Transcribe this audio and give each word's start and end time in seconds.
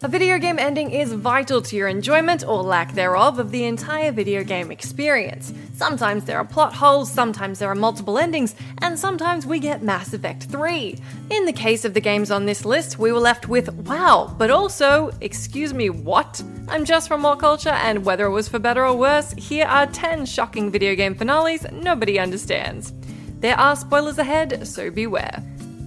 A 0.00 0.06
video 0.06 0.38
game 0.38 0.60
ending 0.60 0.92
is 0.92 1.12
vital 1.12 1.60
to 1.60 1.74
your 1.74 1.88
enjoyment 1.88 2.46
or 2.46 2.62
lack 2.62 2.92
thereof 2.92 3.40
of 3.40 3.50
the 3.50 3.64
entire 3.64 4.12
video 4.12 4.44
game 4.44 4.70
experience. 4.70 5.52
Sometimes 5.74 6.24
there 6.24 6.38
are 6.38 6.44
plot 6.44 6.72
holes, 6.72 7.10
sometimes 7.10 7.58
there 7.58 7.68
are 7.68 7.74
multiple 7.74 8.16
endings, 8.16 8.54
and 8.80 8.96
sometimes 8.96 9.44
we 9.44 9.58
get 9.58 9.82
Mass 9.82 10.14
Effect 10.14 10.44
3. 10.44 10.96
In 11.30 11.46
the 11.46 11.52
case 11.52 11.84
of 11.84 11.94
the 11.94 12.00
games 12.00 12.30
on 12.30 12.46
this 12.46 12.64
list, 12.64 13.00
we 13.00 13.10
were 13.10 13.18
left 13.18 13.48
with 13.48 13.74
wow, 13.88 14.32
but 14.38 14.52
also, 14.52 15.10
excuse 15.20 15.74
me, 15.74 15.90
what? 15.90 16.40
I'm 16.68 16.84
Just 16.84 17.08
from 17.08 17.24
What 17.24 17.40
Culture, 17.40 17.70
and 17.70 18.04
whether 18.04 18.26
it 18.26 18.30
was 18.30 18.46
for 18.46 18.60
better 18.60 18.86
or 18.86 18.96
worse, 18.96 19.32
here 19.32 19.66
are 19.66 19.88
10 19.88 20.26
shocking 20.26 20.70
video 20.70 20.94
game 20.94 21.16
finales 21.16 21.66
nobody 21.72 22.20
understands. 22.20 22.92
There 23.40 23.58
are 23.58 23.74
spoilers 23.74 24.18
ahead, 24.18 24.64
so 24.64 24.92
beware. 24.92 25.42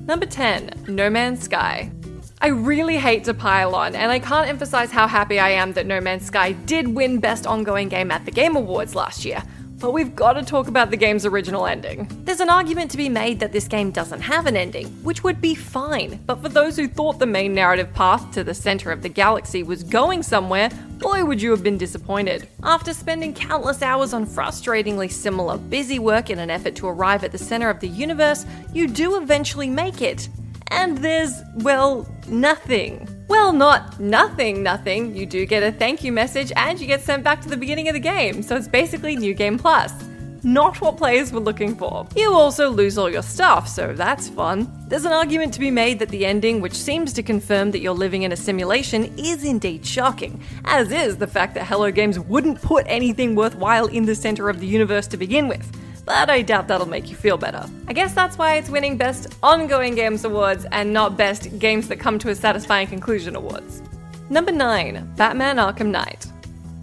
Number 0.05 0.25
10 0.25 0.83
No 0.89 1.09
Man's 1.09 1.43
Sky. 1.43 1.89
I 2.44 2.47
really 2.47 2.97
hate 2.97 3.25
to 3.25 3.36
pile 3.36 3.75
on, 3.75 3.94
and 3.95 4.11
I 4.11 4.17
can't 4.17 4.50
emphasize 4.50 4.89
how 4.89 5.08
happy 5.08 5.38
I 5.38 5.50
am 5.50 5.73
that 5.73 5.86
No 5.86 6.02
Man's 6.02 6.25
Sky 6.25 6.53
did 6.53 6.88
win 6.88 7.20
Best 7.20 7.45
Ongoing 7.45 7.88
Game 7.88 8.09
at 8.09 8.25
the 8.25 8.31
Game 8.31 8.56
Awards 8.56 8.95
last 8.95 9.23
year. 9.23 9.44
But 9.78 9.94
we've 9.94 10.16
got 10.16 10.34
to 10.34 10.44
talk 10.44 10.67
about 10.67 10.89
the 10.89 10.97
game's 10.97 11.23
original 11.23 11.67
ending. 11.67 12.09
There's 12.23 12.39
an 12.39 12.50
argument 12.50 12.89
to 12.92 12.97
be 12.97 13.09
made 13.09 13.39
that 13.42 13.52
this 13.52 13.67
game 13.67 13.92
doesn't 13.92 14.22
have 14.22 14.47
an 14.47 14.58
ending, 14.58 14.88
which 15.03 15.23
would 15.23 15.39
be 15.39 15.53
fine, 15.53 16.19
but 16.25 16.42
for 16.42 16.50
those 16.50 16.75
who 16.75 16.88
thought 16.88 17.19
the 17.19 17.28
main 17.28 17.53
narrative 17.53 17.94
path 17.94 18.31
to 18.31 18.44
the 18.44 18.56
center 18.56 18.92
of 18.92 19.03
the 19.03 19.09
galaxy 19.09 19.62
was 19.62 19.84
going 19.84 20.23
somewhere, 20.23 20.69
boy 20.97 21.23
would 21.23 21.44
you 21.44 21.52
have 21.52 21.62
been 21.62 21.78
disappointed. 21.78 22.47
After 22.64 22.92
spending 22.92 23.36
countless 23.36 23.84
hours 23.84 24.14
on 24.14 24.25
frustratingly 24.25 25.12
similar 25.12 25.59
busy 25.59 26.00
work 26.00 26.31
in 26.31 26.39
an 26.39 26.50
effort 26.50 26.75
to 26.78 26.88
arrive 26.88 27.23
at 27.23 27.31
the 27.31 27.38
center 27.38 27.69
of 27.69 27.80
the 27.81 27.88
universe, 27.88 28.47
you 28.73 28.88
do 28.88 29.17
eventually 29.17 29.69
make 29.69 30.02
it 30.02 30.28
and 30.71 30.97
there's, 30.97 31.43
well, 31.57 32.07
nothing. 32.27 33.07
Well, 33.27 33.53
not 33.53 33.99
nothing, 33.99 34.63
nothing. 34.63 35.15
You 35.15 35.25
do 35.25 35.45
get 35.45 35.63
a 35.63 35.71
thank 35.71 36.03
you 36.03 36.11
message 36.11 36.51
and 36.55 36.79
you 36.79 36.87
get 36.87 37.01
sent 37.01 37.23
back 37.23 37.41
to 37.41 37.49
the 37.49 37.57
beginning 37.57 37.87
of 37.87 37.93
the 37.93 37.99
game, 37.99 38.41
so 38.41 38.55
it's 38.55 38.67
basically 38.67 39.15
New 39.15 39.33
Game 39.33 39.57
Plus. 39.59 39.93
Not 40.43 40.81
what 40.81 40.97
players 40.97 41.31
were 41.31 41.39
looking 41.39 41.75
for. 41.75 42.07
You 42.15 42.33
also 42.33 42.69
lose 42.69 42.97
all 42.97 43.11
your 43.11 43.21
stuff, 43.21 43.67
so 43.67 43.93
that's 43.93 44.27
fun. 44.27 44.67
There's 44.87 45.05
an 45.05 45.11
argument 45.11 45.53
to 45.53 45.59
be 45.59 45.69
made 45.69 45.99
that 45.99 46.09
the 46.09 46.25
ending, 46.25 46.61
which 46.61 46.73
seems 46.73 47.13
to 47.13 47.21
confirm 47.21 47.69
that 47.71 47.79
you're 47.79 47.93
living 47.93 48.23
in 48.23 48.31
a 48.31 48.35
simulation, 48.35 49.13
is 49.19 49.43
indeed 49.43 49.85
shocking, 49.85 50.41
as 50.65 50.91
is 50.91 51.17
the 51.17 51.27
fact 51.27 51.53
that 51.53 51.67
Hello 51.67 51.91
Games 51.91 52.19
wouldn't 52.19 52.61
put 52.61 52.85
anything 52.88 53.35
worthwhile 53.35 53.85
in 53.85 54.05
the 54.05 54.15
center 54.15 54.49
of 54.49 54.59
the 54.59 54.65
universe 54.67 55.05
to 55.07 55.17
begin 55.17 55.47
with 55.47 55.71
but 56.06 56.29
I 56.29 56.41
doubt 56.41 56.67
that'll 56.67 56.88
make 56.88 57.09
you 57.09 57.16
feel 57.16 57.38
better. 57.38 57.69
I 57.88 57.94
guess 57.94 58.13
that's 58.13 58.38
why 58.38 58.56
it's 58.56 58.69
winning 58.69 58.97
Best 58.97 59.35
Ongoing 59.44 59.95
Games 59.95 60.25
Awards 60.25 60.66
and 60.72 60.94
not 60.94 61.17
Best 61.17 61.59
Games 61.59 61.88
That 61.88 62.00
Come 62.00 62.19
to 62.19 62.29
a 62.29 62.35
Satisfying 62.35 62.88
Conclusion 62.88 63.35
Awards. 63.35 63.81
Number 64.29 64.51
9 64.51 65.13
Batman 65.16 65.57
Arkham 65.57 65.88
Knight. 65.88 66.31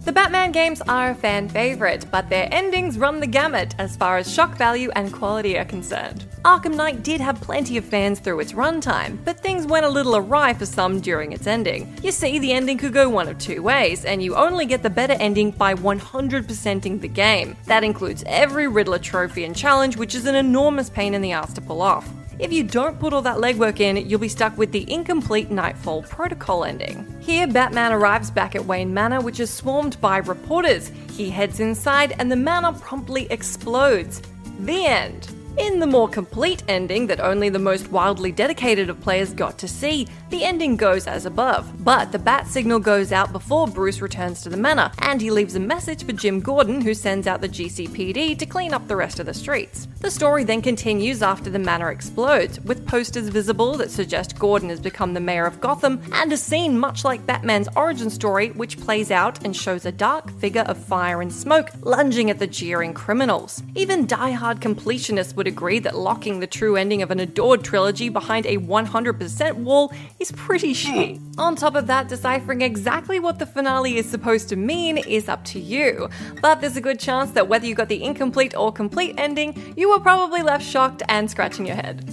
The 0.09 0.13
Batman 0.13 0.51
games 0.51 0.81
are 0.87 1.11
a 1.11 1.13
fan 1.13 1.47
favourite, 1.49 2.09
but 2.09 2.29
their 2.29 2.49
endings 2.51 2.97
run 2.97 3.19
the 3.19 3.27
gamut 3.27 3.75
as 3.77 3.95
far 3.95 4.17
as 4.17 4.33
shock 4.33 4.57
value 4.57 4.89
and 4.95 5.13
quality 5.13 5.55
are 5.55 5.65
concerned. 5.65 6.25
Arkham 6.43 6.73
Knight 6.75 7.03
did 7.03 7.21
have 7.21 7.39
plenty 7.39 7.77
of 7.77 7.85
fans 7.85 8.19
through 8.19 8.39
its 8.39 8.53
runtime, 8.53 9.23
but 9.23 9.39
things 9.39 9.67
went 9.67 9.85
a 9.85 9.89
little 9.89 10.15
awry 10.15 10.55
for 10.55 10.65
some 10.65 10.99
during 10.99 11.31
its 11.31 11.45
ending. 11.45 11.95
You 12.01 12.11
see, 12.11 12.39
the 12.39 12.53
ending 12.53 12.79
could 12.79 12.91
go 12.91 13.07
one 13.07 13.27
of 13.27 13.37
two 13.37 13.61
ways, 13.61 14.03
and 14.03 14.23
you 14.23 14.33
only 14.33 14.65
get 14.65 14.81
the 14.81 14.89
better 14.89 15.13
ending 15.19 15.51
by 15.51 15.75
100%ing 15.75 16.99
the 17.01 17.07
game. 17.07 17.55
That 17.65 17.83
includes 17.83 18.23
every 18.25 18.67
Riddler 18.67 18.97
trophy 18.97 19.43
and 19.43 19.55
challenge, 19.55 19.95
which 19.95 20.15
is 20.15 20.25
an 20.25 20.33
enormous 20.33 20.89
pain 20.89 21.13
in 21.13 21.21
the 21.21 21.33
ass 21.33 21.53
to 21.53 21.61
pull 21.61 21.83
off. 21.83 22.09
If 22.39 22.53
you 22.53 22.63
don't 22.63 22.97
put 22.97 23.11
all 23.11 23.21
that 23.23 23.39
legwork 23.39 23.81
in, 23.81 23.97
you'll 24.09 24.17
be 24.17 24.29
stuck 24.29 24.57
with 24.57 24.71
the 24.71 24.89
incomplete 24.89 25.51
Nightfall 25.51 26.03
Protocol 26.03 26.63
ending. 26.63 27.05
Here, 27.19 27.45
Batman 27.45 27.91
arrives 27.91 28.31
back 28.31 28.55
at 28.55 28.63
Wayne 28.63 28.93
Manor, 28.93 29.19
which 29.19 29.41
is 29.41 29.51
swarmed 29.51 29.99
by 29.99 30.19
reporters. 30.19 30.89
He 31.11 31.29
heads 31.29 31.59
inside, 31.59 32.15
and 32.17 32.31
the 32.31 32.37
manor 32.37 32.71
promptly 32.71 33.27
explodes. 33.29 34.21
The 34.61 34.85
end. 34.85 35.29
In 35.57 35.79
the 35.79 35.87
more 35.87 36.07
complete 36.07 36.63
ending 36.69 37.07
that 37.07 37.19
only 37.19 37.49
the 37.49 37.59
most 37.59 37.91
wildly 37.91 38.31
dedicated 38.31 38.89
of 38.89 39.01
players 39.01 39.33
got 39.33 39.57
to 39.57 39.67
see, 39.67 40.07
the 40.29 40.43
ending 40.43 40.75
goes 40.75 41.07
as 41.07 41.25
above. 41.25 41.83
But 41.83 42.11
the 42.11 42.19
bat 42.19 42.47
signal 42.47 42.79
goes 42.79 43.11
out 43.11 43.31
before 43.31 43.67
Bruce 43.67 44.01
returns 44.01 44.41
to 44.43 44.49
the 44.49 44.57
manor, 44.57 44.91
and 44.99 45.21
he 45.21 45.31
leaves 45.31 45.55
a 45.55 45.59
message 45.59 46.05
for 46.05 46.13
Jim 46.13 46.39
Gordon, 46.39 46.81
who 46.81 46.93
sends 46.93 47.27
out 47.27 47.41
the 47.41 47.49
GCPD 47.49 48.37
to 48.37 48.45
clean 48.45 48.73
up 48.73 48.87
the 48.87 48.95
rest 48.95 49.19
of 49.19 49.25
the 49.25 49.33
streets. 49.33 49.87
The 50.01 50.11
story 50.11 50.43
then 50.43 50.61
continues 50.61 51.21
after 51.21 51.49
the 51.49 51.59
manor 51.59 51.91
explodes, 51.91 52.59
with 52.61 52.87
posters 52.87 53.29
visible 53.29 53.75
that 53.77 53.91
suggest 53.91 54.39
Gordon 54.39 54.69
has 54.69 54.79
become 54.79 55.13
the 55.13 55.19
mayor 55.19 55.45
of 55.45 55.59
Gotham, 55.59 56.01
and 56.13 56.31
a 56.31 56.37
scene 56.37 56.77
much 56.77 57.03
like 57.03 57.25
Batman's 57.25 57.69
origin 57.75 58.09
story, 58.09 58.49
which 58.51 58.79
plays 58.79 59.11
out 59.11 59.43
and 59.43 59.55
shows 59.55 59.85
a 59.85 59.91
dark 59.91 60.31
figure 60.39 60.61
of 60.61 60.77
fire 60.77 61.21
and 61.21 61.33
smoke 61.33 61.69
lunging 61.81 62.29
at 62.29 62.39
the 62.39 62.47
jeering 62.47 62.93
criminals. 62.93 63.61
Even 63.75 64.07
die-hard 64.07 64.61
completionists 64.61 65.35
would 65.35 65.47
agree 65.47 65.79
that 65.79 65.97
locking 65.97 66.39
the 66.39 66.47
true 66.47 66.75
ending 66.75 67.01
of 67.01 67.11
an 67.11 67.19
adored 67.19 67.63
trilogy 67.63 68.09
behind 68.09 68.45
a 68.45 68.57
100% 68.57 69.53
wall 69.55 69.91
is 70.19 70.31
pretty 70.33 70.73
shitty. 70.73 71.19
On 71.37 71.55
top 71.55 71.75
of 71.75 71.87
that, 71.87 72.07
deciphering 72.07 72.61
exactly 72.61 73.19
what 73.19 73.39
the 73.39 73.45
finale 73.45 73.97
is 73.97 74.09
supposed 74.09 74.49
to 74.49 74.55
mean 74.55 74.97
is 74.97 75.29
up 75.29 75.43
to 75.45 75.59
you. 75.59 76.09
But 76.41 76.61
there's 76.61 76.77
a 76.77 76.81
good 76.81 76.99
chance 76.99 77.31
that 77.31 77.47
whether 77.47 77.65
you 77.65 77.75
got 77.75 77.89
the 77.89 78.03
incomplete 78.03 78.55
or 78.55 78.71
complete 78.71 79.15
ending, 79.17 79.73
you 79.77 79.89
were 79.89 79.99
probably 79.99 80.41
left 80.41 80.65
shocked 80.65 81.03
and 81.07 81.29
scratching 81.31 81.65
your 81.65 81.75
head. 81.75 82.03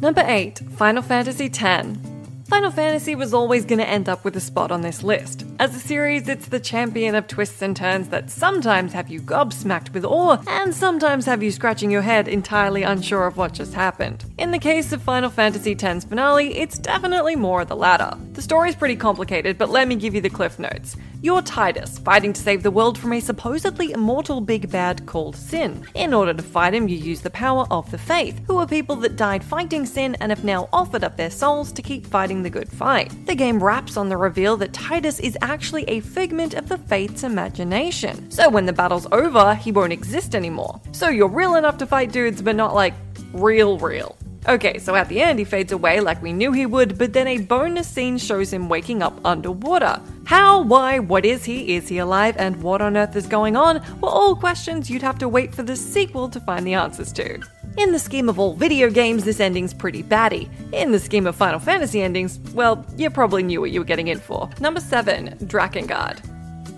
Number 0.00 0.22
8 0.26 0.58
Final 0.76 1.02
Fantasy 1.02 1.46
X. 1.46 2.13
Final 2.44 2.70
Fantasy 2.70 3.14
was 3.14 3.32
always 3.32 3.64
going 3.64 3.78
to 3.78 3.88
end 3.88 4.06
up 4.06 4.22
with 4.22 4.36
a 4.36 4.40
spot 4.40 4.70
on 4.70 4.82
this 4.82 5.02
list. 5.02 5.46
As 5.58 5.74
a 5.74 5.80
series, 5.80 6.28
it's 6.28 6.48
the 6.48 6.60
champion 6.60 7.14
of 7.14 7.26
twists 7.26 7.62
and 7.62 7.74
turns 7.74 8.10
that 8.10 8.28
sometimes 8.28 8.92
have 8.92 9.08
you 9.08 9.22
gobsmacked 9.22 9.94
with 9.94 10.04
awe, 10.04 10.36
and 10.46 10.74
sometimes 10.74 11.24
have 11.24 11.42
you 11.42 11.50
scratching 11.50 11.90
your 11.90 12.02
head 12.02 12.28
entirely 12.28 12.82
unsure 12.82 13.26
of 13.26 13.38
what 13.38 13.54
just 13.54 13.72
happened. 13.72 14.26
In 14.36 14.50
the 14.50 14.58
case 14.58 14.92
of 14.92 15.00
Final 15.00 15.30
Fantasy 15.30 15.72
X's 15.72 16.04
finale, 16.04 16.54
it's 16.54 16.78
definitely 16.78 17.34
more 17.34 17.62
of 17.62 17.68
the 17.68 17.76
latter. 17.76 18.14
The 18.34 18.42
story's 18.42 18.76
pretty 18.76 18.96
complicated, 18.96 19.56
but 19.56 19.70
let 19.70 19.88
me 19.88 19.96
give 19.96 20.14
you 20.14 20.20
the 20.20 20.28
cliff 20.28 20.58
notes. 20.58 20.96
You're 21.24 21.40
Tidus, 21.40 22.04
fighting 22.04 22.34
to 22.34 22.40
save 22.42 22.62
the 22.62 22.70
world 22.70 22.98
from 22.98 23.14
a 23.14 23.18
supposedly 23.18 23.92
immortal 23.92 24.42
big 24.42 24.70
bad 24.70 25.06
called 25.06 25.34
Sin. 25.34 25.82
In 25.94 26.12
order 26.12 26.34
to 26.34 26.42
fight 26.42 26.74
him, 26.74 26.86
you 26.86 26.98
use 26.98 27.22
the 27.22 27.30
power 27.30 27.66
of 27.70 27.90
the 27.90 27.96
Fayth, 27.96 28.46
who 28.46 28.58
are 28.58 28.66
people 28.66 28.94
that 28.96 29.16
died 29.16 29.42
fighting 29.42 29.86
Sin 29.86 30.18
and 30.20 30.30
have 30.30 30.44
now 30.44 30.68
offered 30.70 31.02
up 31.02 31.16
their 31.16 31.30
souls 31.30 31.72
to 31.72 31.80
keep 31.80 32.06
fighting 32.06 32.42
the 32.42 32.50
good 32.50 32.68
fight. 32.70 33.10
The 33.24 33.34
game 33.34 33.64
wraps 33.64 33.96
on 33.96 34.10
the 34.10 34.18
reveal 34.18 34.58
that 34.58 34.72
Tidus 34.72 35.18
is 35.18 35.38
actually 35.40 35.84
a 35.84 36.00
figment 36.00 36.52
of 36.52 36.68
the 36.68 36.76
Fayth's 36.76 37.24
imagination. 37.24 38.30
So 38.30 38.50
when 38.50 38.66
the 38.66 38.74
battle's 38.74 39.06
over, 39.10 39.54
he 39.54 39.72
won't 39.72 39.94
exist 39.94 40.34
anymore. 40.34 40.78
So 40.92 41.08
you're 41.08 41.26
real 41.26 41.54
enough 41.54 41.78
to 41.78 41.86
fight 41.86 42.12
dudes, 42.12 42.42
but 42.42 42.54
not 42.54 42.74
like 42.74 42.92
real, 43.32 43.78
real. 43.78 44.14
Okay, 44.46 44.78
so 44.78 44.94
at 44.94 45.08
the 45.08 45.22
end, 45.22 45.38
he 45.38 45.46
fades 45.46 45.72
away 45.72 46.00
like 46.00 46.20
we 46.20 46.34
knew 46.34 46.52
he 46.52 46.66
would, 46.66 46.98
but 46.98 47.14
then 47.14 47.28
a 47.28 47.38
bonus 47.38 47.88
scene 47.88 48.18
shows 48.18 48.52
him 48.52 48.68
waking 48.68 49.02
up 49.02 49.18
underwater. 49.24 50.02
How, 50.26 50.62
why, 50.62 51.00
what 51.00 51.26
is 51.26 51.44
he, 51.44 51.76
is 51.76 51.88
he 51.88 51.98
alive, 51.98 52.36
and 52.38 52.62
what 52.62 52.80
on 52.80 52.96
earth 52.96 53.14
is 53.14 53.26
going 53.26 53.56
on 53.56 53.82
were 54.00 54.08
all 54.08 54.34
questions 54.34 54.88
you'd 54.88 55.02
have 55.02 55.18
to 55.18 55.28
wait 55.28 55.54
for 55.54 55.62
the 55.62 55.76
sequel 55.76 56.30
to 56.30 56.40
find 56.40 56.66
the 56.66 56.74
answers 56.74 57.12
to. 57.12 57.40
In 57.76 57.92
the 57.92 57.98
scheme 57.98 58.30
of 58.30 58.38
all 58.38 58.54
video 58.54 58.88
games, 58.88 59.24
this 59.24 59.40
ending's 59.40 59.74
pretty 59.74 60.02
batty. 60.02 60.48
In 60.72 60.92
the 60.92 60.98
scheme 60.98 61.26
of 61.26 61.36
Final 61.36 61.58
Fantasy 61.58 62.00
endings, 62.00 62.38
well, 62.54 62.86
you 62.96 63.10
probably 63.10 63.42
knew 63.42 63.60
what 63.60 63.70
you 63.70 63.80
were 63.80 63.84
getting 63.84 64.08
in 64.08 64.18
for. 64.18 64.48
Number 64.60 64.80
7, 64.80 65.36
Drakengard. 65.42 66.20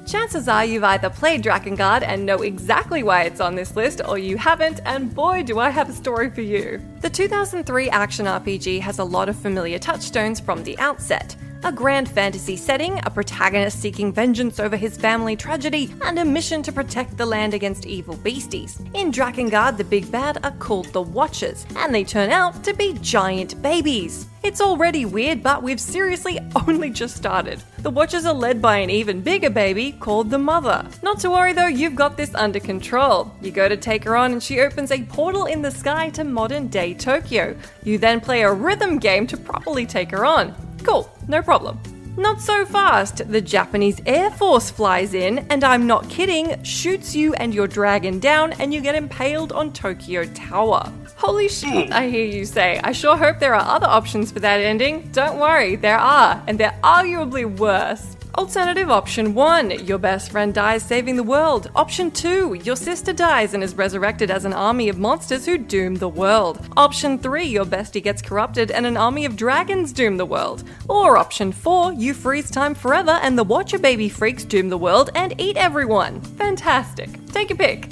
Chances 0.07 0.49
are 0.49 0.65
you've 0.65 0.85
either 0.85 1.11
played 1.11 1.43
Drakengard 1.43 2.03
and 2.03 2.25
know 2.25 2.43
exactly 2.43 3.03
why 3.03 3.25
it's 3.25 3.41
on 3.41 3.55
this 3.55 3.77
list, 3.77 4.01
or 4.07 4.19
you 4.19 4.37
haven't, 4.37 4.81
and 4.87 5.15
boy, 5.15 5.43
do 5.45 5.61
I 5.61 5.71
have 5.71 5.89
a 5.89 5.93
story 5.93 6.31
for 6.31 6.43
you. 6.43 6.81
The 7.01 7.11
2003 7.11 7.91
action 7.91 8.27
RPG 8.27 8.81
has 8.81 8.99
a 8.99 9.05
lot 9.05 9.29
of 9.29 9.37
familiar 9.37 9.79
touchstones 9.79 10.41
from 10.41 10.65
the 10.65 10.79
outset. 10.79 11.37
A 11.65 11.73
grand 11.73 12.09
fantasy 12.09 12.57
setting, 12.57 13.01
a 13.05 13.11
protagonist 13.11 13.81
seeking 13.81 14.13
vengeance 14.13 14.61
over 14.61 14.77
his 14.77 14.97
family 14.97 15.37
tragedy, 15.37 15.93
and 16.03 16.19
a 16.19 16.25
mission 16.25 16.63
to 16.63 16.73
protect 16.73 17.17
the 17.17 17.27
land 17.27 17.55
against 17.55 17.87
evil 17.87 18.17
beasties. 18.17 18.81
In 18.95 19.11
Drakengard, 19.11 19.77
the 19.77 19.85
big 19.85 20.11
bad 20.13 20.45
are 20.45 20.53
called 20.53 20.87
the 20.93 21.03
Watchers, 21.03 21.67
and 21.77 21.95
they 21.95 22.05
turn 22.05 22.31
out 22.31 22.63
to 22.65 22.75
be 22.75 22.93
giant 23.01 23.61
babies. 23.63 24.27
It's 24.43 24.61
already 24.61 25.07
weird, 25.07 25.43
but 25.43 25.63
we've 25.63 25.81
seriously 25.81 26.39
only 26.69 26.91
just 26.91 27.17
started. 27.17 27.63
The 27.79 27.91
Watchers 27.91 28.27
are 28.27 28.35
led 28.35 28.63
by 28.63 28.79
an 28.79 28.91
even 28.91 29.21
bigger 29.21 29.51
baby 29.51 29.93
called 29.93 30.31
the 30.31 30.39
Mother. 30.39 30.87
Not 31.03 31.19
to 31.21 31.31
worry 31.31 31.53
though, 31.53 31.67
you've 31.67 31.97
got 31.97 32.17
this 32.17 32.35
under 32.35 32.61
control. 32.61 33.33
You 33.41 33.51
go 33.51 33.69
to 33.69 33.77
take 33.77 34.05
her 34.05 34.17
on, 34.17 34.33
and 34.33 34.43
she 34.43 34.61
opens 34.61 34.93
a 34.93 35.03
portal 35.03 35.47
in 35.47 35.63
the 35.63 35.71
sky 35.71 36.11
to 36.11 36.23
modern 36.23 36.69
day 36.69 36.95
Tokyo. 36.95 37.57
You 37.83 37.99
then 37.99 38.21
play 38.21 38.43
a 38.43 38.53
rhythm 38.53 38.99
game 38.99 39.27
to 39.29 39.37
properly 39.37 39.87
take 39.87 40.13
her 40.13 40.25
on. 40.25 40.55
Cool, 40.87 41.11
no 41.27 41.43
problem. 41.43 41.81
Not 42.17 42.41
so 42.41 42.65
fast. 42.65 43.29
The 43.29 43.41
Japanese 43.41 44.01
Air 44.07 44.31
Force 44.31 44.71
flies 44.71 45.15
in, 45.15 45.41
and 45.51 45.65
I'm 45.65 45.85
not 45.89 46.09
kidding, 46.09 46.63
shoots 46.63 47.15
you 47.15 47.35
and 47.35 47.53
your 47.53 47.67
dragon 47.67 48.21
down, 48.21 48.53
and 48.53 48.73
you 48.73 48.81
get 48.81 48.95
impaled 48.95 49.51
on 49.51 49.73
Tokyo 49.73 50.25
Tower. 50.27 50.93
Holy 51.17 51.49
shit, 51.49 51.89
hmm. 51.89 51.93
I 51.93 52.09
hear 52.09 52.25
you 52.25 52.45
say. 52.45 52.81
I 52.85 52.93
sure 52.93 53.17
hope 53.17 53.41
there 53.41 53.55
are 53.55 53.75
other 53.75 53.89
options 53.89 54.31
for 54.31 54.39
that 54.41 54.61
ending. 54.61 55.11
Don't 55.13 55.39
worry, 55.39 55.75
there 55.75 55.99
are, 55.99 56.41
and 56.47 56.57
they're 56.59 56.79
arguably 56.85 57.45
worse. 57.59 58.16
Alternative 58.39 58.91
option 58.91 59.33
1 59.33 59.87
Your 59.87 59.97
best 59.97 60.31
friend 60.31 60.53
dies 60.53 60.83
saving 60.83 61.17
the 61.17 61.23
world. 61.23 61.71
Option 61.75 62.11
2 62.11 62.61
Your 62.65 62.77
sister 62.77 63.15
dies 63.15 63.55
and 63.55 63.65
is 63.65 63.75
resurrected 63.75 64.31
as 64.31 64.45
an 64.45 64.53
army 64.53 64.91
of 64.91 64.99
monsters 64.99 65.47
who 65.47 65.57
doom 65.57 65.95
the 65.95 66.09
world. 66.09 66.69
Option 66.77 67.19
3 67.19 67.45
Your 67.45 67.65
bestie 67.65 68.03
gets 68.03 68.21
corrupted 68.21 68.71
and 68.71 68.85
an 68.85 68.99
army 68.99 69.25
of 69.25 69.37
dragons 69.37 69.91
doom 69.91 70.19
the 70.19 70.27
world. 70.27 70.65
Or 70.87 71.17
option 71.17 71.51
4 71.51 71.95
You 71.95 72.13
freeze 72.13 72.51
time 72.51 72.75
forever 72.75 73.19
and 73.23 73.39
the 73.39 73.45
Watcher 73.45 73.79
baby 73.79 74.11
freaks 74.11 74.45
doom 74.45 74.69
the 74.69 74.77
world 74.77 75.09
and 75.15 75.41
eat 75.41 75.57
everyone. 75.57 76.21
Fantastic. 76.21 77.09
Take 77.29 77.51
a 77.51 77.55
pick. 77.55 77.91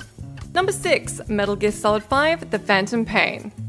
Number 0.52 0.72
6 0.72 1.26
Metal 1.26 1.56
Gear 1.56 1.72
Solid 1.72 2.04
5 2.04 2.50
The 2.50 2.58
Phantom 2.58 3.06
Pain. 3.06 3.63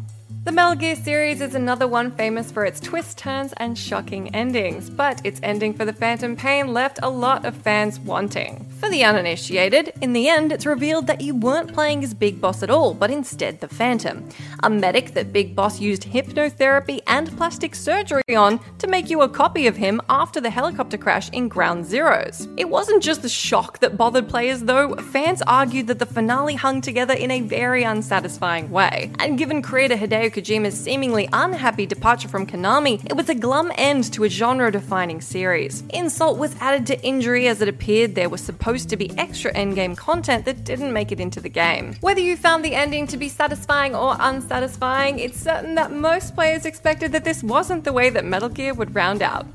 The 0.45 0.51
Metal 0.51 0.75
Gear 0.75 0.95
series 0.95 1.41
is 1.41 1.55
another 1.55 1.87
one 1.87 2.11
famous 2.11 2.51
for 2.51 2.65
its 2.65 2.79
twists, 2.79 3.15
turns, 3.15 3.51
and 3.57 3.75
shocking 3.75 4.33
endings, 4.35 4.91
but 4.91 5.19
its 5.25 5.39
ending 5.41 5.73
for 5.73 5.85
the 5.85 5.93
Phantom 5.93 6.35
Pain 6.35 6.71
left 6.71 6.99
a 7.01 7.09
lot 7.09 7.45
of 7.45 7.55
fans 7.55 7.99
wanting. 7.99 8.63
For 8.79 8.87
the 8.87 9.03
uninitiated, 9.03 9.93
in 10.03 10.13
the 10.13 10.29
end, 10.29 10.51
it's 10.51 10.67
revealed 10.67 11.07
that 11.07 11.21
you 11.21 11.33
weren't 11.33 11.73
playing 11.73 12.03
as 12.03 12.13
Big 12.13 12.39
Boss 12.39 12.61
at 12.61 12.69
all, 12.69 12.93
but 12.93 13.09
instead 13.09 13.59
the 13.59 13.67
Phantom, 13.67 14.29
a 14.61 14.69
medic 14.69 15.15
that 15.15 15.33
Big 15.33 15.55
Boss 15.55 15.79
used 15.79 16.03
hypnotherapy 16.03 17.01
and 17.07 17.35
plastic 17.37 17.73
surgery 17.73 18.35
on 18.37 18.59
to 18.77 18.85
make 18.85 19.09
you 19.09 19.23
a 19.23 19.29
copy 19.29 19.65
of 19.65 19.75
him 19.75 19.99
after 20.09 20.39
the 20.39 20.51
helicopter 20.51 20.97
crash 20.97 21.27
in 21.31 21.47
Ground 21.47 21.85
Zeroes. 21.85 22.53
It 22.55 22.69
wasn't 22.69 23.01
just 23.01 23.23
the 23.23 23.29
shock 23.29 23.79
that 23.79 23.97
bothered 23.97 24.29
players, 24.29 24.61
though, 24.61 24.95
fans 24.95 25.41
argued 25.47 25.87
that 25.87 25.97
the 25.97 26.05
finale 26.05 26.53
hung 26.53 26.81
together 26.81 27.15
in 27.15 27.31
a 27.31 27.41
very 27.41 27.81
unsatisfying 27.81 28.69
way, 28.69 29.11
and 29.17 29.39
given 29.39 29.63
creator 29.63 29.95
Hideo 29.95 30.34
Kojima's 30.35 30.77
seemingly 30.77 31.29
unhappy 31.31 31.85
departure 31.85 32.27
from 32.27 32.45
Konami, 32.45 33.01
it 33.05 33.15
was 33.15 33.29
a 33.29 33.35
glum 33.35 33.71
end 33.75 34.11
to 34.11 34.25
a 34.25 34.29
genre 34.29 34.69
defining 34.69 35.21
series. 35.21 35.81
Insult 35.91 36.37
was 36.37 36.53
added 36.59 36.85
to 36.87 37.01
injury 37.03 37.47
as 37.47 37.61
it 37.61 37.69
appeared 37.69 38.15
there 38.15 38.27
was 38.27 38.41
supposed 38.41 38.89
to 38.89 38.97
be 38.97 39.17
extra 39.17 39.53
endgame 39.53 39.95
content 39.95 40.43
that 40.43 40.65
didn't 40.65 40.91
make 40.91 41.13
it 41.13 41.21
into 41.21 41.39
the 41.39 41.47
game. 41.47 41.95
Whether 42.01 42.19
you 42.19 42.35
found 42.35 42.65
the 42.65 42.75
ending 42.75 43.07
to 43.07 43.17
be 43.17 43.29
satisfying 43.29 43.95
or 43.95 44.17
unsatisfying, 44.19 45.19
it's 45.19 45.39
certain 45.39 45.73
that 45.75 45.93
most 45.93 46.35
players 46.35 46.65
expected 46.65 47.13
that 47.13 47.23
this 47.23 47.41
wasn't 47.41 47.85
the 47.85 47.93
way 47.93 48.09
that 48.09 48.25
Metal 48.25 48.49
Gear 48.49 48.73
would 48.73 48.93
round 48.93 49.21
out. 49.21 49.45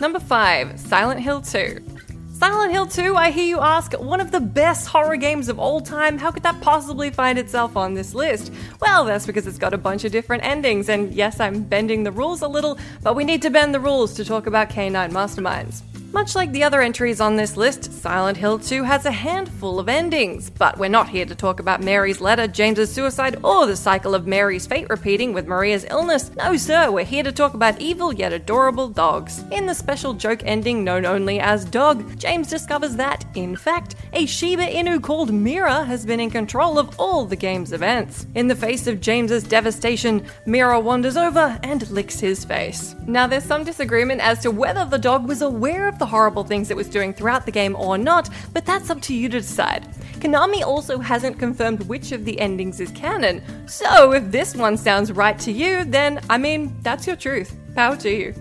Number 0.00 0.20
5 0.20 0.78
Silent 0.78 1.20
Hill 1.20 1.40
2. 1.40 1.95
Silent 2.38 2.70
Hill 2.70 2.86
2, 2.86 3.16
I 3.16 3.30
hear 3.30 3.46
you 3.46 3.60
ask, 3.60 3.94
one 3.94 4.20
of 4.20 4.30
the 4.30 4.40
best 4.40 4.88
horror 4.88 5.16
games 5.16 5.48
of 5.48 5.58
all 5.58 5.80
time, 5.80 6.18
how 6.18 6.30
could 6.30 6.42
that 6.42 6.60
possibly 6.60 7.10
find 7.10 7.38
itself 7.38 7.78
on 7.78 7.94
this 7.94 8.12
list? 8.12 8.52
Well, 8.78 9.06
that's 9.06 9.24
because 9.24 9.46
it's 9.46 9.56
got 9.56 9.72
a 9.72 9.78
bunch 9.78 10.04
of 10.04 10.12
different 10.12 10.44
endings, 10.44 10.90
and 10.90 11.14
yes, 11.14 11.40
I'm 11.40 11.62
bending 11.62 12.02
the 12.02 12.12
rules 12.12 12.42
a 12.42 12.48
little, 12.48 12.78
but 13.02 13.16
we 13.16 13.24
need 13.24 13.40
to 13.40 13.48
bend 13.48 13.72
the 13.72 13.80
rules 13.80 14.12
to 14.16 14.24
talk 14.24 14.46
about 14.46 14.68
K9 14.68 15.12
Masterminds. 15.12 15.80
Much 16.12 16.34
like 16.34 16.50
the 16.52 16.62
other 16.62 16.80
entries 16.80 17.20
on 17.20 17.36
this 17.36 17.56
list, 17.56 17.92
Silent 17.92 18.38
Hill 18.38 18.58
2 18.58 18.84
has 18.84 19.04
a 19.04 19.10
handful 19.10 19.78
of 19.78 19.88
endings, 19.88 20.48
but 20.48 20.78
we're 20.78 20.88
not 20.88 21.08
here 21.08 21.26
to 21.26 21.34
talk 21.34 21.60
about 21.60 21.82
Mary's 21.82 22.20
letter, 22.20 22.46
James's 22.46 22.92
suicide, 22.92 23.38
or 23.44 23.66
the 23.66 23.76
cycle 23.76 24.14
of 24.14 24.26
Mary's 24.26 24.66
fate 24.66 24.88
repeating 24.88 25.32
with 25.32 25.46
Maria's 25.46 25.84
illness. 25.90 26.30
No, 26.36 26.56
sir, 26.56 26.90
we're 26.90 27.04
here 27.04 27.22
to 27.22 27.32
talk 27.32 27.54
about 27.54 27.80
evil 27.80 28.12
yet 28.12 28.32
adorable 28.32 28.88
dogs. 28.88 29.44
In 29.50 29.66
the 29.66 29.74
special 29.74 30.14
joke 30.14 30.42
ending 30.44 30.84
known 30.84 31.04
only 31.04 31.40
as 31.40 31.64
Dog, 31.64 32.18
James 32.18 32.48
discovers 32.48 32.96
that, 32.96 33.24
in 33.34 33.56
fact, 33.56 33.96
a 34.16 34.24
Shiba 34.24 34.64
Inu 34.64 35.02
called 35.02 35.30
Mira 35.30 35.84
has 35.84 36.06
been 36.06 36.20
in 36.20 36.30
control 36.30 36.78
of 36.78 36.98
all 36.98 37.26
the 37.26 37.36
game's 37.36 37.74
events. 37.74 38.26
In 38.34 38.48
the 38.48 38.56
face 38.56 38.86
of 38.86 39.02
James's 39.02 39.42
devastation, 39.42 40.24
Mira 40.46 40.80
wanders 40.80 41.18
over 41.18 41.58
and 41.62 41.86
licks 41.90 42.18
his 42.18 42.42
face. 42.42 42.94
Now, 43.06 43.26
there's 43.26 43.44
some 43.44 43.62
disagreement 43.62 44.22
as 44.22 44.38
to 44.38 44.50
whether 44.50 44.86
the 44.86 44.96
dog 44.96 45.28
was 45.28 45.42
aware 45.42 45.86
of 45.86 45.98
the 45.98 46.06
horrible 46.06 46.44
things 46.44 46.70
it 46.70 46.76
was 46.78 46.88
doing 46.88 47.12
throughout 47.12 47.44
the 47.44 47.52
game 47.52 47.76
or 47.76 47.98
not, 47.98 48.30
but 48.54 48.64
that's 48.64 48.88
up 48.88 49.02
to 49.02 49.14
you 49.14 49.28
to 49.28 49.40
decide. 49.40 49.86
Konami 50.14 50.62
also 50.62 50.96
hasn't 50.96 51.38
confirmed 51.38 51.82
which 51.82 52.12
of 52.12 52.24
the 52.24 52.40
endings 52.40 52.80
is 52.80 52.90
canon, 52.92 53.42
so 53.68 54.12
if 54.12 54.30
this 54.30 54.56
one 54.56 54.78
sounds 54.78 55.12
right 55.12 55.38
to 55.40 55.52
you, 55.52 55.84
then 55.84 56.20
I 56.30 56.38
mean, 56.38 56.74
that's 56.80 57.06
your 57.06 57.16
truth. 57.16 57.54
Power 57.74 57.96
to 57.96 58.10
you. 58.10 58.34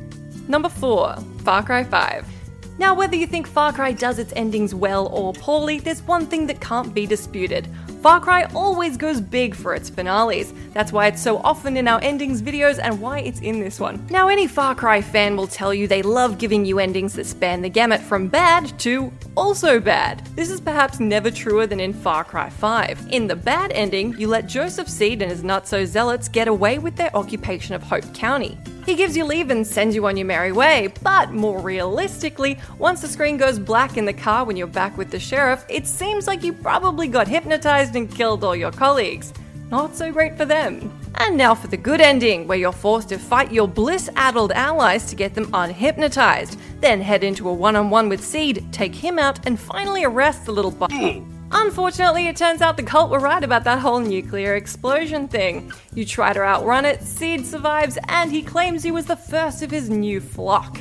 Number 0.47 0.69
4 0.69 1.17
Far 1.43 1.63
Cry 1.63 1.83
5. 1.83 2.34
Now, 2.77 2.93
whether 2.93 3.15
you 3.15 3.25
think 3.25 3.47
Far 3.47 3.71
Cry 3.71 3.93
does 3.93 4.19
its 4.19 4.33
endings 4.35 4.75
well 4.75 5.07
or 5.07 5.31
poorly, 5.31 5.79
there's 5.79 6.01
one 6.01 6.25
thing 6.25 6.45
that 6.47 6.59
can't 6.59 6.93
be 6.93 7.05
disputed. 7.05 7.69
Far 8.01 8.19
Cry 8.19 8.43
always 8.53 8.97
goes 8.97 9.21
big 9.21 9.55
for 9.55 9.73
its 9.73 9.89
finales. 9.89 10.53
That's 10.73 10.91
why 10.91 11.07
it's 11.07 11.21
so 11.21 11.37
often 11.37 11.77
in 11.77 11.87
our 11.87 12.01
endings 12.03 12.41
videos 12.41 12.77
and 12.77 12.99
why 12.99 13.19
it's 13.19 13.39
in 13.39 13.61
this 13.61 13.79
one. 13.79 14.05
Now, 14.09 14.27
any 14.27 14.45
Far 14.45 14.75
Cry 14.75 15.01
fan 15.01 15.37
will 15.37 15.47
tell 15.47 15.73
you 15.73 15.87
they 15.87 16.01
love 16.01 16.37
giving 16.37 16.65
you 16.65 16.79
endings 16.79 17.13
that 17.13 17.25
span 17.25 17.61
the 17.61 17.69
gamut 17.69 18.01
from 18.01 18.27
bad 18.27 18.77
to 18.79 19.11
also 19.37 19.79
bad. 19.79 20.25
This 20.35 20.49
is 20.49 20.59
perhaps 20.59 20.99
never 20.99 21.31
truer 21.31 21.67
than 21.67 21.79
in 21.79 21.93
Far 21.93 22.25
Cry 22.25 22.49
5. 22.49 23.07
In 23.09 23.25
the 23.25 23.37
bad 23.37 23.71
ending, 23.71 24.13
you 24.19 24.27
let 24.27 24.47
Joseph 24.47 24.89
Seed 24.89 25.21
and 25.21 25.31
his 25.31 25.43
not 25.43 25.65
so 25.65 25.85
zealots 25.85 26.27
get 26.27 26.49
away 26.49 26.77
with 26.77 26.97
their 26.97 27.15
occupation 27.15 27.73
of 27.73 27.83
Hope 27.83 28.13
County. 28.13 28.57
He 28.85 28.95
gives 28.95 29.17
you 29.17 29.25
leave 29.25 29.49
and 29.49 29.65
sends 29.65 29.95
you 29.95 30.05
on 30.05 30.15
your 30.15 30.27
merry 30.27 30.51
way, 30.51 30.93
but 31.01 31.31
more 31.31 31.59
realistically, 31.59 32.59
once 32.77 33.01
the 33.01 33.07
screen 33.07 33.35
goes 33.35 33.57
black 33.57 33.97
in 33.97 34.05
the 34.05 34.13
car 34.13 34.45
when 34.45 34.55
you're 34.55 34.67
back 34.67 34.95
with 34.95 35.09
the 35.09 35.19
sheriff, 35.19 35.65
it 35.69 35.87
seems 35.87 36.27
like 36.27 36.43
you 36.43 36.53
probably 36.53 37.07
got 37.07 37.27
hypnotized 37.27 37.95
and 37.95 38.13
killed 38.13 38.43
all 38.43 38.55
your 38.55 38.71
colleagues. 38.71 39.33
Not 39.71 39.95
so 39.95 40.11
great 40.11 40.37
for 40.37 40.45
them. 40.45 40.91
And 41.15 41.35
now 41.35 41.55
for 41.55 41.65
the 41.65 41.77
good 41.77 41.99
ending, 41.99 42.47
where 42.47 42.59
you're 42.59 42.71
forced 42.71 43.09
to 43.09 43.17
fight 43.17 43.51
your 43.51 43.67
bliss 43.67 44.07
addled 44.15 44.51
allies 44.51 45.05
to 45.07 45.15
get 45.15 45.33
them 45.33 45.47
unhypnotized, 45.47 46.57
then 46.79 47.01
head 47.01 47.23
into 47.23 47.49
a 47.49 47.53
one 47.53 47.75
on 47.75 47.89
one 47.89 48.07
with 48.07 48.23
Seed, 48.23 48.71
take 48.71 48.93
him 48.93 49.17
out, 49.17 49.39
and 49.47 49.59
finally 49.59 50.03
arrest 50.03 50.45
the 50.45 50.51
little 50.51 50.69
bu- 50.69 50.87
hmm. 50.91 51.34
Unfortunately, 51.51 52.27
it 52.27 52.35
turns 52.35 52.61
out 52.61 52.77
the 52.77 52.83
cult 52.83 53.11
were 53.11 53.19
right 53.19 53.43
about 53.43 53.63
that 53.63 53.79
whole 53.79 53.99
nuclear 53.99 54.55
explosion 54.55 55.27
thing. 55.27 55.71
You 55.93 56.05
try 56.05 56.33
to 56.33 56.41
outrun 56.41 56.85
it, 56.85 57.01
Seed 57.01 57.45
survives, 57.45 57.97
and 58.07 58.31
he 58.31 58.41
claims 58.41 58.83
he 58.83 58.91
was 58.91 59.05
the 59.05 59.15
first 59.15 59.61
of 59.61 59.71
his 59.71 59.89
new 59.89 60.19
flock. 60.19 60.79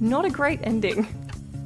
Not 0.00 0.24
a 0.24 0.30
great 0.30 0.60
ending. 0.64 1.06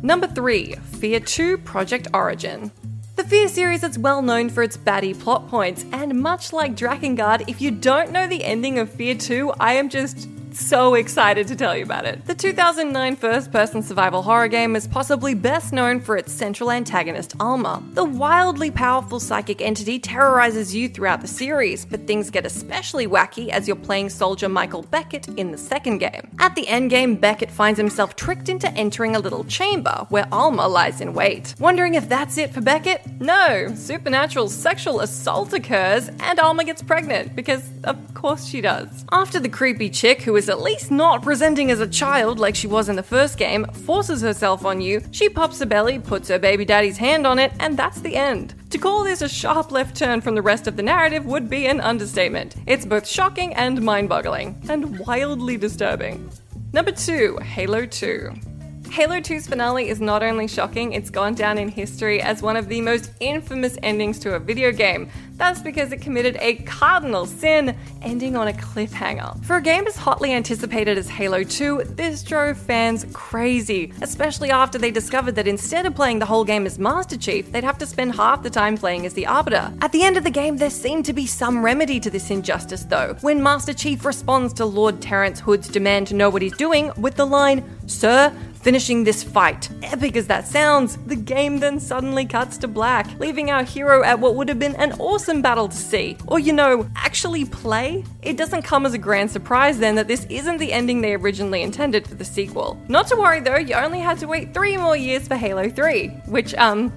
Number 0.02 0.26
3 0.26 0.74
Fear 0.74 1.20
2 1.20 1.58
Project 1.58 2.08
Origin. 2.14 2.70
The 3.16 3.24
Fear 3.24 3.48
series 3.48 3.82
is 3.82 3.98
well 3.98 4.22
known 4.22 4.48
for 4.48 4.62
its 4.62 4.76
baddie 4.76 5.18
plot 5.18 5.48
points, 5.48 5.84
and 5.92 6.22
much 6.22 6.52
like 6.52 6.76
Drakengard, 6.76 7.48
if 7.48 7.60
you 7.60 7.72
don't 7.72 8.12
know 8.12 8.28
the 8.28 8.44
ending 8.44 8.78
of 8.78 8.90
Fear 8.90 9.16
2, 9.16 9.52
I 9.58 9.72
am 9.72 9.88
just 9.88 10.28
so 10.54 10.94
excited 10.94 11.48
to 11.48 11.56
tell 11.56 11.76
you 11.76 11.82
about 11.82 12.04
it. 12.04 12.24
The 12.26 12.34
2009 12.34 13.16
first 13.16 13.50
person 13.50 13.82
survival 13.82 14.22
horror 14.22 14.48
game 14.48 14.76
is 14.76 14.86
possibly 14.86 15.34
best 15.34 15.72
known 15.72 16.00
for 16.00 16.16
its 16.16 16.32
central 16.32 16.70
antagonist, 16.70 17.34
Alma. 17.40 17.82
The 17.94 18.04
wildly 18.04 18.70
powerful 18.70 19.20
psychic 19.20 19.60
entity 19.60 19.98
terrorizes 19.98 20.74
you 20.74 20.88
throughout 20.88 21.20
the 21.20 21.28
series, 21.28 21.84
but 21.84 22.06
things 22.06 22.30
get 22.30 22.46
especially 22.46 23.06
wacky 23.06 23.48
as 23.48 23.66
you're 23.66 23.76
playing 23.76 24.10
soldier 24.10 24.48
Michael 24.48 24.82
Beckett 24.82 25.28
in 25.38 25.50
the 25.50 25.58
second 25.58 25.98
game. 25.98 26.28
At 26.38 26.54
the 26.54 26.68
end 26.68 26.90
game, 26.90 27.16
Beckett 27.16 27.50
finds 27.50 27.78
himself 27.78 28.16
tricked 28.16 28.48
into 28.48 28.70
entering 28.72 29.16
a 29.16 29.20
little 29.20 29.44
chamber 29.44 30.06
where 30.08 30.28
Alma 30.32 30.66
lies 30.68 31.00
in 31.00 31.14
wait. 31.14 31.54
Wondering 31.58 31.94
if 31.94 32.08
that's 32.08 32.38
it 32.38 32.54
for 32.54 32.60
Beckett? 32.60 33.02
No, 33.20 33.74
supernatural 33.74 34.48
sexual 34.48 35.00
assault 35.00 35.52
occurs 35.52 36.08
and 36.20 36.38
Alma 36.38 36.64
gets 36.64 36.82
pregnant 36.82 37.34
because, 37.34 37.68
of 37.84 37.96
course, 38.14 38.46
she 38.46 38.60
does. 38.60 39.04
After 39.12 39.40
the 39.40 39.48
creepy 39.48 39.90
chick, 39.90 40.22
who 40.22 40.36
is 40.38 40.48
at 40.48 40.62
least 40.62 40.90
not 40.90 41.22
presenting 41.22 41.70
as 41.70 41.80
a 41.80 41.86
child 41.86 42.38
like 42.38 42.54
she 42.54 42.66
was 42.66 42.88
in 42.88 42.96
the 42.96 43.02
first 43.02 43.36
game, 43.36 43.66
forces 43.66 44.22
herself 44.22 44.64
on 44.64 44.80
you, 44.80 45.02
she 45.10 45.28
pops 45.28 45.58
her 45.58 45.66
belly, 45.66 45.98
puts 45.98 46.28
her 46.28 46.38
baby 46.38 46.64
daddy's 46.64 46.96
hand 46.96 47.26
on 47.26 47.38
it, 47.38 47.52
and 47.58 47.76
that's 47.76 48.00
the 48.00 48.16
end. 48.16 48.54
To 48.70 48.78
call 48.78 49.04
this 49.04 49.20
a 49.20 49.28
sharp 49.28 49.72
left 49.72 49.96
turn 49.96 50.20
from 50.20 50.34
the 50.34 50.42
rest 50.42 50.66
of 50.66 50.76
the 50.76 50.82
narrative 50.82 51.26
would 51.26 51.50
be 51.50 51.66
an 51.66 51.80
understatement. 51.80 52.54
It's 52.66 52.86
both 52.86 53.06
shocking 53.06 53.52
and 53.54 53.82
mind 53.82 54.08
boggling, 54.08 54.62
and 54.70 54.98
wildly 55.00 55.56
disturbing. 55.56 56.30
Number 56.72 56.92
2 56.92 57.38
Halo 57.38 57.84
2. 57.84 58.47
Halo 58.90 59.20
2's 59.20 59.46
finale 59.46 59.88
is 59.88 60.00
not 60.00 60.22
only 60.22 60.48
shocking, 60.48 60.92
it's 60.92 61.10
gone 61.10 61.34
down 61.34 61.58
in 61.58 61.68
history 61.68 62.20
as 62.20 62.42
one 62.42 62.56
of 62.56 62.68
the 62.68 62.80
most 62.80 63.10
infamous 63.20 63.78
endings 63.82 64.18
to 64.20 64.34
a 64.34 64.38
video 64.38 64.72
game. 64.72 65.08
That's 65.34 65.60
because 65.60 65.92
it 65.92 66.00
committed 66.00 66.36
a 66.40 66.56
cardinal 66.56 67.26
sin, 67.26 67.76
ending 68.02 68.34
on 68.34 68.48
a 68.48 68.52
cliffhanger. 68.52 69.44
For 69.44 69.56
a 69.56 69.62
game 69.62 69.86
as 69.86 69.94
hotly 69.94 70.32
anticipated 70.32 70.98
as 70.98 71.08
Halo 71.08 71.44
2, 71.44 71.84
this 71.90 72.24
drove 72.24 72.58
fans 72.58 73.06
crazy, 73.12 73.92
especially 74.02 74.50
after 74.50 74.78
they 74.78 74.90
discovered 74.90 75.36
that 75.36 75.46
instead 75.46 75.86
of 75.86 75.94
playing 75.94 76.18
the 76.18 76.26
whole 76.26 76.44
game 76.44 76.66
as 76.66 76.78
Master 76.78 77.16
Chief, 77.16 77.52
they'd 77.52 77.62
have 77.62 77.78
to 77.78 77.86
spend 77.86 78.16
half 78.16 78.42
the 78.42 78.50
time 78.50 78.76
playing 78.76 79.06
as 79.06 79.14
the 79.14 79.26
Arbiter. 79.26 79.72
At 79.80 79.92
the 79.92 80.02
end 80.02 80.16
of 80.16 80.24
the 80.24 80.30
game, 80.30 80.56
there 80.56 80.70
seemed 80.70 81.04
to 81.04 81.12
be 81.12 81.26
some 81.26 81.64
remedy 81.64 82.00
to 82.00 82.10
this 82.10 82.30
injustice, 82.30 82.82
though, 82.84 83.16
when 83.20 83.42
Master 83.42 83.74
Chief 83.74 84.04
responds 84.04 84.52
to 84.54 84.64
Lord 84.64 85.00
Terrence 85.00 85.38
Hood's 85.38 85.68
demand 85.68 86.08
to 86.08 86.14
know 86.14 86.30
what 86.30 86.42
he's 86.42 86.56
doing 86.56 86.90
with 86.96 87.14
the 87.14 87.26
line, 87.26 87.62
Sir, 87.86 88.34
Finishing 88.68 89.02
this 89.02 89.22
fight, 89.22 89.70
epic 89.82 90.14
as 90.14 90.26
that 90.26 90.46
sounds, 90.46 90.98
the 91.06 91.16
game 91.16 91.58
then 91.58 91.80
suddenly 91.80 92.26
cuts 92.26 92.58
to 92.58 92.68
black, 92.68 93.18
leaving 93.18 93.50
our 93.50 93.62
hero 93.62 94.02
at 94.04 94.20
what 94.20 94.34
would 94.34 94.46
have 94.46 94.58
been 94.58 94.76
an 94.76 94.92
awesome 94.98 95.40
battle 95.40 95.68
to 95.68 95.74
see. 95.74 96.18
Or, 96.26 96.38
you 96.38 96.52
know, 96.52 96.86
actually 96.94 97.46
play? 97.46 98.04
It 98.20 98.36
doesn't 98.36 98.64
come 98.64 98.84
as 98.84 98.92
a 98.92 98.98
grand 98.98 99.30
surprise 99.30 99.78
then 99.78 99.94
that 99.94 100.06
this 100.06 100.26
isn't 100.28 100.58
the 100.58 100.70
ending 100.70 101.00
they 101.00 101.14
originally 101.14 101.62
intended 101.62 102.06
for 102.06 102.16
the 102.16 102.26
sequel. 102.26 102.78
Not 102.88 103.06
to 103.06 103.16
worry 103.16 103.40
though, 103.40 103.56
you 103.56 103.74
only 103.74 104.00
had 104.00 104.18
to 104.18 104.26
wait 104.26 104.52
three 104.52 104.76
more 104.76 104.98
years 104.98 105.26
for 105.26 105.36
Halo 105.36 105.70
3, 105.70 106.08
which, 106.26 106.54
um, 106.56 106.92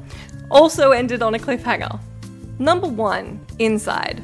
also 0.50 0.92
ended 0.92 1.22
on 1.22 1.36
a 1.36 1.40
cliffhanger. 1.40 1.98
Number 2.60 2.88
1 2.88 3.48
Inside. 3.60 4.22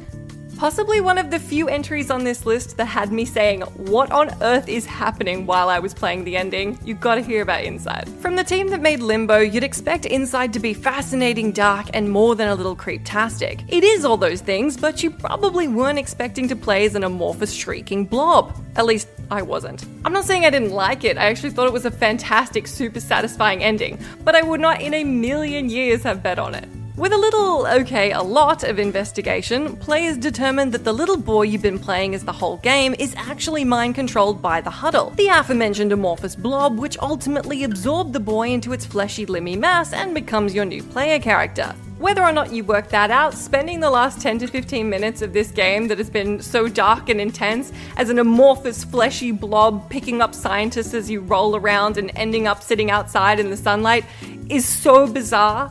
Possibly 0.58 1.00
one 1.00 1.18
of 1.18 1.30
the 1.30 1.38
few 1.38 1.68
entries 1.68 2.10
on 2.10 2.24
this 2.24 2.44
list 2.44 2.78
that 2.78 2.86
had 2.86 3.12
me 3.12 3.24
saying, 3.24 3.60
What 3.60 4.10
on 4.10 4.30
earth 4.42 4.68
is 4.68 4.84
happening 4.84 5.46
while 5.46 5.68
I 5.68 5.78
was 5.78 5.94
playing 5.94 6.24
the 6.24 6.36
ending? 6.36 6.76
You 6.84 6.94
gotta 6.94 7.20
hear 7.20 7.42
about 7.42 7.62
Inside. 7.62 8.08
From 8.18 8.34
the 8.34 8.42
team 8.42 8.66
that 8.70 8.80
made 8.80 8.98
Limbo, 8.98 9.38
you'd 9.38 9.62
expect 9.62 10.04
Inside 10.04 10.52
to 10.54 10.58
be 10.58 10.74
fascinating, 10.74 11.52
dark, 11.52 11.86
and 11.94 12.10
more 12.10 12.34
than 12.34 12.48
a 12.48 12.56
little 12.56 12.74
creeptastic. 12.74 13.64
It 13.68 13.84
is 13.84 14.04
all 14.04 14.16
those 14.16 14.40
things, 14.40 14.76
but 14.76 15.00
you 15.00 15.12
probably 15.12 15.68
weren't 15.68 15.96
expecting 15.96 16.48
to 16.48 16.56
play 16.56 16.86
as 16.86 16.96
an 16.96 17.04
amorphous, 17.04 17.52
shrieking 17.52 18.04
blob. 18.04 18.60
At 18.74 18.84
least, 18.84 19.06
I 19.30 19.42
wasn't. 19.42 19.86
I'm 20.04 20.12
not 20.12 20.24
saying 20.24 20.44
I 20.44 20.50
didn't 20.50 20.72
like 20.72 21.04
it, 21.04 21.18
I 21.18 21.26
actually 21.26 21.50
thought 21.50 21.68
it 21.68 21.72
was 21.72 21.86
a 21.86 21.90
fantastic, 21.92 22.66
super 22.66 22.98
satisfying 22.98 23.62
ending, 23.62 24.00
but 24.24 24.34
I 24.34 24.42
would 24.42 24.60
not 24.60 24.80
in 24.80 24.94
a 24.94 25.04
million 25.04 25.70
years 25.70 26.02
have 26.02 26.20
bet 26.20 26.40
on 26.40 26.56
it. 26.56 26.68
With 26.98 27.12
a 27.12 27.16
little, 27.16 27.64
okay, 27.64 28.10
a 28.10 28.20
lot 28.20 28.64
of 28.64 28.80
investigation, 28.80 29.76
players 29.76 30.16
determine 30.16 30.72
that 30.72 30.82
the 30.82 30.92
little 30.92 31.16
boy 31.16 31.42
you've 31.42 31.62
been 31.62 31.78
playing 31.78 32.12
as 32.12 32.24
the 32.24 32.32
whole 32.32 32.56
game 32.56 32.92
is 32.98 33.14
actually 33.16 33.64
mind 33.64 33.94
controlled 33.94 34.42
by 34.42 34.60
the 34.60 34.70
Huddle, 34.70 35.10
the 35.10 35.28
aforementioned 35.28 35.92
amorphous 35.92 36.34
blob 36.34 36.76
which 36.76 36.98
ultimately 36.98 37.62
absorbed 37.62 38.14
the 38.14 38.18
boy 38.18 38.48
into 38.48 38.72
its 38.72 38.84
fleshy 38.84 39.26
limmy 39.26 39.56
mass 39.56 39.92
and 39.92 40.12
becomes 40.12 40.56
your 40.56 40.64
new 40.64 40.82
player 40.82 41.20
character. 41.20 41.72
Whether 41.98 42.22
or 42.22 42.32
not 42.32 42.52
you 42.52 42.64
work 42.64 42.88
that 42.88 43.12
out, 43.12 43.34
spending 43.34 43.78
the 43.78 43.90
last 43.90 44.20
10 44.20 44.40
to 44.40 44.48
15 44.48 44.90
minutes 44.90 45.22
of 45.22 45.32
this 45.32 45.52
game 45.52 45.86
that 45.88 45.98
has 45.98 46.10
been 46.10 46.42
so 46.42 46.66
dark 46.66 47.08
and 47.10 47.20
intense 47.20 47.72
as 47.96 48.10
an 48.10 48.18
amorphous, 48.18 48.82
fleshy 48.82 49.30
blob 49.30 49.88
picking 49.88 50.20
up 50.20 50.34
scientists 50.34 50.94
as 50.94 51.08
you 51.08 51.20
roll 51.20 51.54
around 51.54 51.96
and 51.96 52.10
ending 52.16 52.48
up 52.48 52.60
sitting 52.60 52.90
outside 52.90 53.38
in 53.38 53.50
the 53.50 53.56
sunlight 53.56 54.04
is 54.48 54.66
so 54.66 55.06
bizarre 55.06 55.70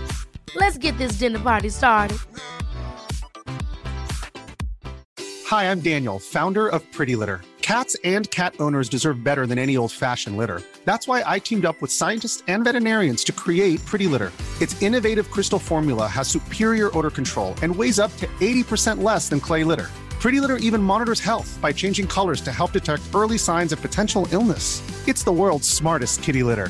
Let's 0.55 0.77
get 0.77 0.97
this 0.97 1.13
dinner 1.13 1.39
party 1.39 1.69
started. 1.69 2.17
Hi, 5.47 5.71
I'm 5.71 5.79
Daniel, 5.79 6.19
founder 6.19 6.67
of 6.67 6.89
Pretty 6.91 7.15
Litter. 7.15 7.41
Cats 7.61 7.95
and 8.03 8.29
cat 8.31 8.55
owners 8.59 8.89
deserve 8.89 9.23
better 9.23 9.47
than 9.47 9.57
any 9.57 9.77
old 9.77 9.91
fashioned 9.91 10.37
litter. 10.37 10.61
That's 10.83 11.07
why 11.07 11.23
I 11.25 11.39
teamed 11.39 11.65
up 11.65 11.81
with 11.81 11.91
scientists 11.91 12.43
and 12.47 12.63
veterinarians 12.63 13.23
to 13.25 13.31
create 13.31 13.85
Pretty 13.85 14.07
Litter. 14.07 14.31
Its 14.59 14.81
innovative 14.81 15.31
crystal 15.31 15.59
formula 15.59 16.07
has 16.07 16.27
superior 16.27 16.95
odor 16.97 17.11
control 17.11 17.55
and 17.61 17.73
weighs 17.73 17.99
up 17.99 18.15
to 18.17 18.27
80% 18.39 19.01
less 19.01 19.29
than 19.29 19.39
clay 19.39 19.63
litter. 19.63 19.89
Pretty 20.19 20.39
Litter 20.41 20.57
even 20.57 20.83
monitors 20.83 21.19
health 21.19 21.57
by 21.61 21.71
changing 21.71 22.07
colors 22.07 22.41
to 22.41 22.51
help 22.51 22.73
detect 22.73 23.03
early 23.15 23.37
signs 23.37 23.71
of 23.71 23.81
potential 23.81 24.27
illness. 24.31 24.81
It's 25.07 25.23
the 25.23 25.31
world's 25.31 25.67
smartest 25.67 26.21
kitty 26.23 26.43
litter. 26.43 26.69